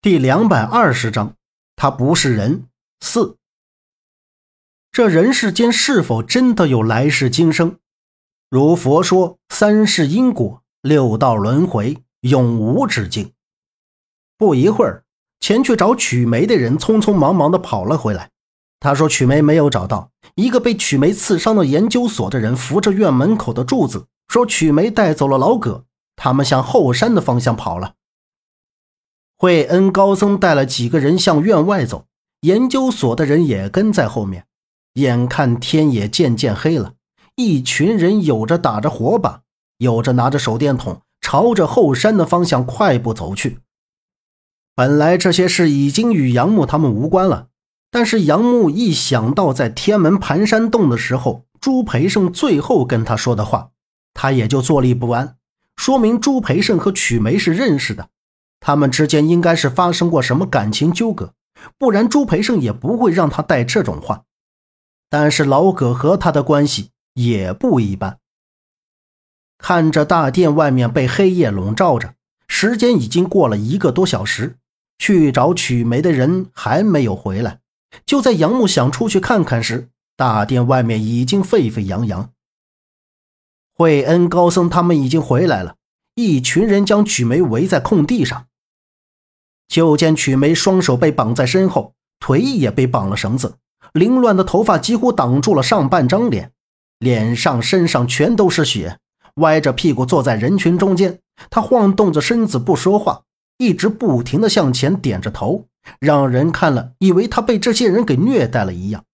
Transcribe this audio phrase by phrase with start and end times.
[0.00, 1.34] 第两百二十章，
[1.74, 2.66] 他不是人。
[3.00, 3.36] 四，
[4.92, 7.78] 这人世间是否真的有来世今生？
[8.48, 13.32] 如佛说，三世因果，六道轮回，永无止境。
[14.36, 15.02] 不一会儿，
[15.40, 18.30] 前去找曲梅的人匆匆忙忙的跑了回来。
[18.78, 25.84] 他说曲梅没有找到，一个被曲梅刺伤的研究所的人扶着院门口的柱子，说曲梅带走了老葛，
[26.14, 27.96] 他们向后山的方向跑了。
[29.40, 32.06] 惠恩高僧带了几个人向院外走，
[32.40, 34.46] 研究所的人也跟在后面。
[34.94, 36.94] 眼看天也渐渐黑了，
[37.36, 39.42] 一群人有着打着火把，
[39.76, 43.60] 有着拿着手电筒，朝着后山的方向快步走去。
[44.74, 47.46] 本来这些事已经与杨木他们无关了，
[47.92, 53.70] 但是杨木一想到在天门盘山洞的时候，朱培盛最后跟他说的话，
[54.14, 55.36] 他也就坐立不安，
[55.76, 58.08] 说明朱培盛和曲梅是认识的。
[58.60, 61.32] 他们之间应该是发生过什么感情纠葛，
[61.78, 64.24] 不然朱培盛也不会让他带这种话。
[65.08, 68.18] 但是老葛和他的关系也不一般。
[69.56, 72.14] 看着大殿外面被黑夜笼罩着，
[72.46, 74.56] 时间已经过了一个多小时，
[74.98, 77.60] 去找曲梅的人还没有回来。
[78.04, 82.30] 就在杨木想出去看看时，大殿外面已经沸沸扬扬。
[83.74, 85.76] 惠恩高僧他们已经回来了，
[86.16, 88.47] 一群人将曲梅围在空地上。
[89.68, 93.56] 就见曲梅双手被绑在身后，腿也被绑了绳子，
[93.92, 96.50] 凌乱的头发几乎挡住了上半张脸，
[96.98, 98.98] 脸上、身上全都是血，
[99.36, 101.20] 歪着屁股坐在人群中间。
[101.50, 103.22] 他晃动着身子不说话，
[103.58, 105.66] 一直不停地向前点着头，
[106.00, 109.04] 让人看了以为他被这些人给虐待了一样。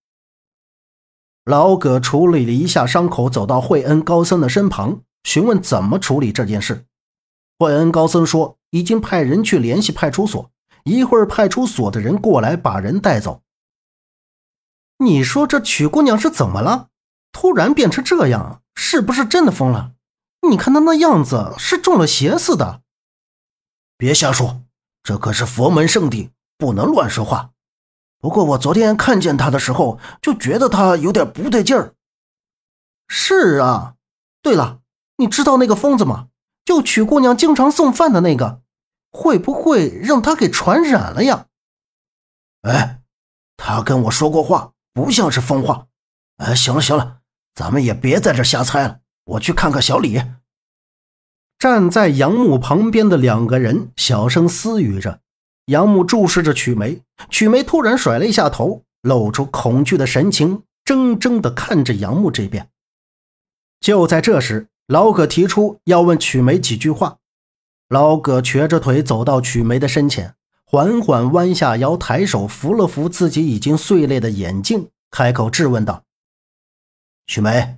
[1.43, 6.85] 老葛处理了一下伤口，走到惠恩高僧的身旁，询问怎么处理这件事。
[7.59, 8.57] 惠恩高僧说。
[8.75, 10.51] 已经派人去联系派出所，
[10.83, 13.41] 一会儿派出所的人过来把人带走。
[14.97, 16.89] 你说这曲姑娘是怎么了？
[17.31, 19.93] 突然变成这样，是不是真的疯了？
[20.49, 22.81] 你看她那样子，是中了邪似的。
[23.95, 24.61] 别瞎说，
[25.03, 27.51] 这可是佛门圣地，不能乱说话。
[28.19, 31.93] 不过我昨天看见她的时候，就觉得她有点不对劲儿。
[33.07, 33.95] 是啊，
[34.41, 34.81] 对了，
[35.15, 36.27] 你知道那个疯子吗？
[36.65, 38.64] 就曲姑娘经常送饭的那个。
[39.15, 41.45] 会不会让他给传染了呀？
[42.63, 42.99] 哎，
[43.55, 45.87] 他跟我说过话，不像是疯话。
[46.37, 47.19] 哎，行了行了，
[47.53, 48.99] 咱们也别在这瞎猜了。
[49.23, 50.21] 我去看看小李。
[51.57, 55.21] 站在杨木旁边的两个人小声私语着。
[55.67, 62.69] 杨木注视着曲梅，曲梅突然甩了一下头，露出恐惧的神情，怔怔地看着杨木这边。
[63.79, 67.17] 就在这时，老葛提出要问曲梅几句话。
[67.89, 70.35] 老葛瘸着腿走到曲梅的身前，
[70.65, 76.03] 缓缓弯下腰，抬手扶了扶自己已经碎裂的眼镜，开口质问道
[77.27, 77.77] ：“曲梅，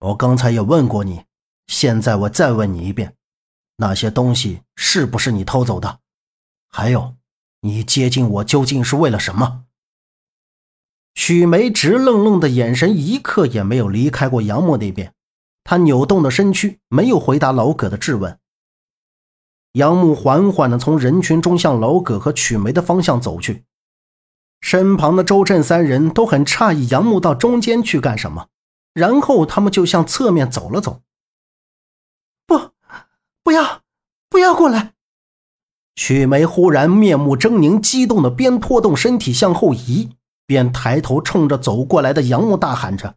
[0.00, 1.24] 我刚才也问过你，
[1.66, 3.16] 现在我再问你一遍，
[3.76, 6.00] 那些东西是不是你偷走的？
[6.70, 7.14] 还有，
[7.60, 9.64] 你接近我究竟是为了什么？”
[11.14, 15.12] 曲梅直愣愣的眼神一刻也没有离开过杨默那边，
[15.62, 18.38] 他扭动的身躯没有回答老葛的质问。
[19.74, 23.64] 杨木缓缓地从人群中向老葛和曲梅的方向走去，
[24.60, 28.46] 身旁的周震三人都很诧异，杨木到中间去干什么？
[28.92, 31.02] 然后他们就向侧面走了走。
[32.46, 32.70] 不，
[33.42, 33.80] 不要，
[34.30, 34.92] 不要过来！
[35.96, 40.10] 曲梅忽然面目狰狞，激动的边拖动身体向后移，
[40.46, 43.16] 边抬头冲着走过来的杨木大喊着。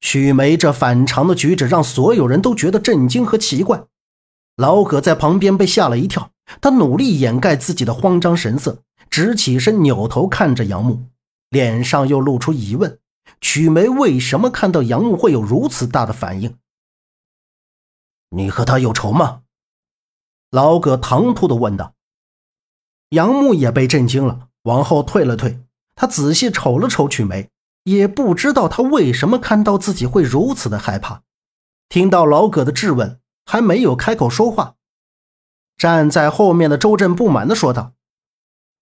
[0.00, 3.84] 曲梅这反常的举止让所有人都觉得震惊和奇怪。
[4.60, 11.06] 老葛在旁边被吓了一跳，他努力掩盖自己的慌张神色，直起身扭头看着杨木，
[11.48, 12.98] 脸上又露出疑问：
[13.40, 16.58] 曲梅为什么看到杨木会有如此大的反应？
[18.28, 19.40] 你和他有仇吗？
[20.50, 21.94] 老葛唐突地问道。
[23.08, 25.58] 杨木也被震惊了，往后退了退，
[25.94, 27.48] 他仔细瞅了瞅曲梅，
[27.84, 31.22] 也不知道他为什么看到自己会如此的害怕。
[31.88, 33.18] 听到老葛的质问。
[33.50, 34.76] 还没有开口说话，
[35.76, 37.94] 站在后面的周震不满地说道：“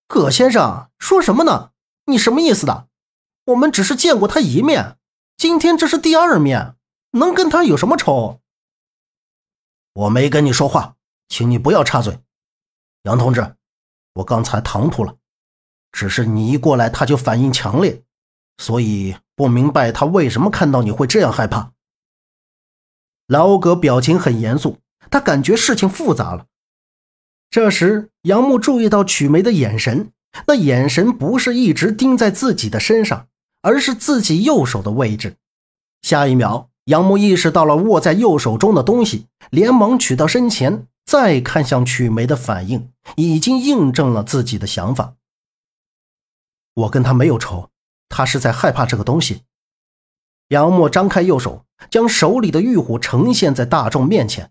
[0.07, 1.71] 葛先生，说什么呢？
[2.05, 2.87] 你什么意思的？
[3.47, 4.99] 我们只是见过他一面，
[5.39, 6.77] 今天这是第二面，
[7.13, 8.43] 能跟他有什么仇？”
[9.95, 10.97] 我没跟你说话，
[11.31, 12.21] 请你不要插嘴。
[13.05, 13.57] 杨同志，
[14.17, 15.17] 我刚才唐突了，
[15.93, 18.03] 只是你一过来他就反应强烈，
[18.59, 21.73] 所以不明白他为什么看到你会这样害怕。
[23.29, 24.79] 老葛表情很严肃，
[25.11, 26.47] 他感觉事情复杂了。
[27.51, 30.11] 这时，杨木注意到曲梅的眼神，
[30.47, 33.29] 那眼神不是一直盯在自己的身上，
[33.61, 35.37] 而是自己右手的位置。
[36.01, 45.15] 下一秒，杨木意识到了握在右手中的东西，连忙取到身前，再看向曲梅的反应，已经印证了自己的想法。
[46.73, 47.69] 我跟他没有仇，
[48.09, 49.43] 他是在害怕这个东西。
[50.49, 54.51] 杨墨张开右手，将手里的玉虎呈现在大众面前。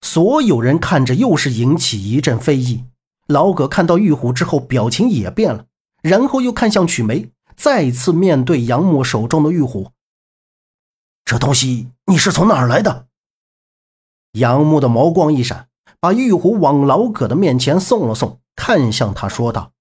[0.00, 2.84] 所有人看着，又是引起一阵非议。
[3.26, 5.66] 老葛看到玉虎之后，表情也变了，
[6.02, 9.90] 然后又看向曲梅，再次面对杨木手中的玉虎
[11.24, 13.06] ：“这东西你是从哪儿来的？”
[14.32, 19.72] 杨木的眸光一闪，把玉虎往老葛的面前送了送，看向他说道：“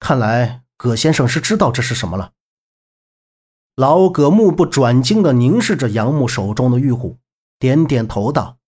[0.00, 2.32] 看来葛先生是知道这是什么了。”
[3.78, 7.16] 老葛目不转睛地凝视着杨木手中的玉虎，
[7.60, 8.58] 点点头道。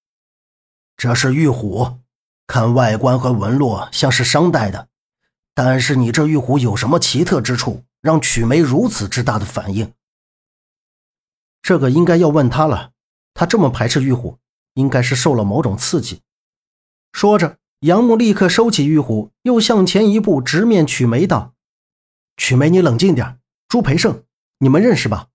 [0.97, 1.99] 这是玉虎，
[2.47, 4.87] 看外观和纹路像是商代的，
[5.53, 9.93] 但是你这玉虎有什么奇特之处，让曲梅如此之大的反应？
[11.61, 12.93] 这个应该要问他了。
[13.35, 14.39] 他这么排斥玉虎，
[14.75, 16.21] 应该是受了某种刺激。
[17.11, 21.55] 说着，杨木立刻收起玉虎，又向前一步，直面曲梅道
[22.39, 23.41] ：“曲梅，你冷静点。
[23.69, 24.23] 朱培盛，
[24.61, 25.27] 你们认识吧？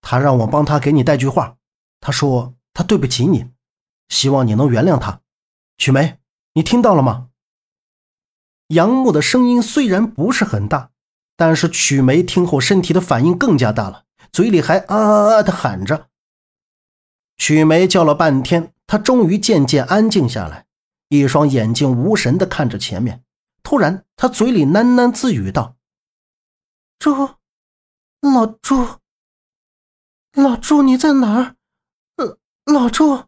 [0.00, 1.56] 他让我帮他给你带句话，
[2.00, 3.50] 他说他对不起你。”
[4.08, 5.20] 希望你能原谅他，
[5.76, 6.18] 曲梅，
[6.54, 7.28] 你听到了吗？
[8.68, 10.92] 杨木的声音虽然不是很大，
[11.36, 16.08] 但是曲梅听后身体的反应更加大了，嘴里还啊啊啊的喊着。
[17.36, 20.64] 曲梅叫了半天，她终于渐渐安静下来，
[21.08, 23.22] 一双眼睛无神的看着前面。
[23.62, 25.76] 突然，她嘴里喃喃自语道
[26.98, 27.36] ：“朱，
[28.20, 28.98] 老朱，
[30.32, 31.56] 老朱，你在哪儿？
[32.64, 33.24] 老朱。”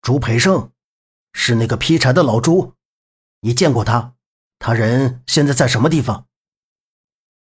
[0.00, 0.72] 朱培盛，
[1.32, 2.74] 是那个劈柴的老朱，
[3.40, 4.14] 你见过他？
[4.58, 6.26] 他人现在在什么地方？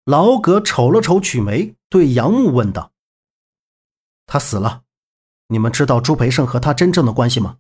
[0.04, 2.92] 老葛瞅了瞅曲梅，对杨木问道
[4.26, 4.84] ：“他死了，
[5.46, 7.58] 你们知道朱培盛和他真正的关系吗？”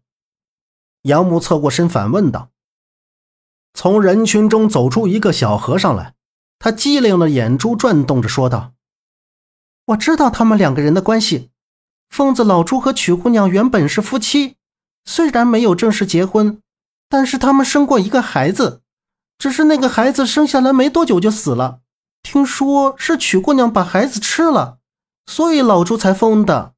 [1.02, 2.50] 杨木侧过身反问道。
[3.72, 6.16] 从人群中走出一个小和尚来，
[6.60, 8.74] 他机灵的眼珠转动着说道
[9.86, 11.50] ：“我知道他们两个人的关系，
[12.10, 14.56] 疯子老朱和曲姑娘原本是夫妻。”
[15.06, 16.60] 虽然没有正式结婚，
[17.08, 18.82] 但是他们生过一个孩子，
[19.38, 21.80] 只是那个孩子生下来没多久就死了。
[22.22, 24.76] 听说是曲姑娘把孩子吃了，
[25.24, 26.74] 所以老朱才疯的。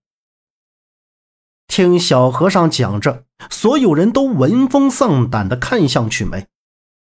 [1.66, 6.46] 听小和尚讲着，所有人都闻风丧胆的看向曲梅，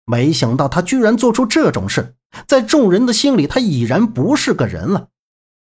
[0.09, 2.15] 没想到他居然做出这种事，
[2.47, 5.09] 在众人的心里，他已然不是个人了。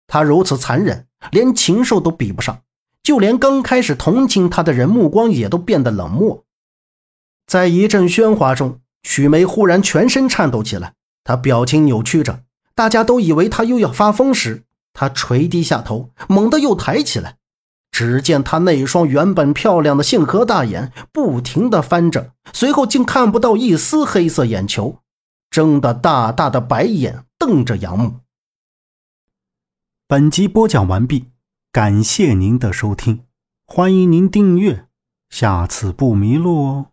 [0.07, 2.63] 他如此残忍，连禽兽都比不上。
[3.03, 6.45] 就连刚开始同情他的人，目光也都变得冷漠。
[7.47, 12.41] 在一阵喧哗中，曲梅忽然全身颤抖起来，她表情扭曲着，
[12.75, 14.65] 大家都以为她又要发疯时，
[14.95, 17.38] 她垂低下头，猛地又抬起来。
[17.91, 25.01] 只见他那双原本漂亮的杏核大眼不停的翻着，随后竟看不到一丝黑色眼球，
[25.51, 28.21] 睁得大大的白眼瞪着杨木。
[30.07, 31.27] 本集播讲完毕。
[31.71, 33.25] 感谢您的收听，
[33.67, 34.87] 欢迎您订阅，
[35.29, 36.87] 下次不迷路哦。